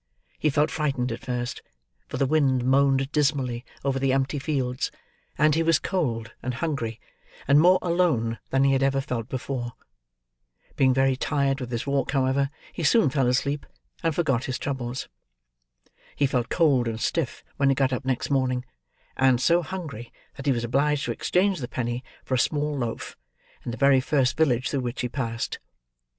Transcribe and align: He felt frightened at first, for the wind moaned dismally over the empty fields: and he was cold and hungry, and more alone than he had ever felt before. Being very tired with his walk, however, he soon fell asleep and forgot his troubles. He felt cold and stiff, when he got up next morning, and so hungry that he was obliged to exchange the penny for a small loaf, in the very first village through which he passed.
He 0.39 0.49
felt 0.49 0.71
frightened 0.71 1.11
at 1.11 1.23
first, 1.23 1.61
for 2.07 2.17
the 2.17 2.25
wind 2.25 2.65
moaned 2.65 3.11
dismally 3.11 3.63
over 3.85 3.99
the 3.99 4.11
empty 4.13 4.39
fields: 4.39 4.89
and 5.37 5.53
he 5.53 5.61
was 5.61 5.77
cold 5.77 6.33
and 6.41 6.55
hungry, 6.55 6.99
and 7.47 7.59
more 7.59 7.77
alone 7.83 8.39
than 8.49 8.63
he 8.63 8.73
had 8.73 8.81
ever 8.81 8.99
felt 8.99 9.29
before. 9.29 9.73
Being 10.75 10.91
very 10.91 11.15
tired 11.15 11.59
with 11.61 11.69
his 11.69 11.85
walk, 11.85 12.13
however, 12.13 12.49
he 12.73 12.81
soon 12.83 13.11
fell 13.11 13.27
asleep 13.27 13.63
and 14.01 14.15
forgot 14.15 14.45
his 14.45 14.57
troubles. 14.57 15.07
He 16.15 16.25
felt 16.25 16.49
cold 16.49 16.87
and 16.87 16.99
stiff, 16.99 17.43
when 17.57 17.69
he 17.69 17.75
got 17.75 17.93
up 17.93 18.03
next 18.03 18.31
morning, 18.31 18.65
and 19.15 19.39
so 19.39 19.61
hungry 19.61 20.11
that 20.35 20.47
he 20.47 20.51
was 20.51 20.63
obliged 20.63 21.05
to 21.05 21.11
exchange 21.11 21.59
the 21.59 21.67
penny 21.67 22.03
for 22.25 22.33
a 22.33 22.39
small 22.39 22.75
loaf, 22.75 23.15
in 23.63 23.69
the 23.69 23.77
very 23.77 24.01
first 24.01 24.35
village 24.35 24.67
through 24.71 24.79
which 24.79 25.01
he 25.01 25.09
passed. 25.09 25.59